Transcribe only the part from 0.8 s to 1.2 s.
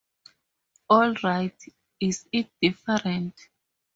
All